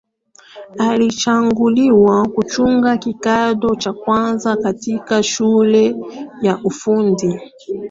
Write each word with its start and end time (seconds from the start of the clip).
alichaguliwa 0.79 2.27
kujiunga 2.29 2.97
kidato 2.97 3.75
cha 3.75 3.93
kwanza 3.93 4.55
katika 4.57 5.23
shule 5.23 5.95
ya 6.41 6.59
Ufundi 6.63 7.39